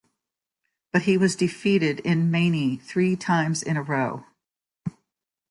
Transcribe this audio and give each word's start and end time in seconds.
But 0.91 1.03
he 1.03 1.15
was 1.15 1.35
defeated 1.35 1.99
in 1.99 2.31
Mani 2.31 2.75
three 2.75 3.15
times 3.15 3.61
in 3.61 3.77
a 3.77 3.83
row. 3.83 4.25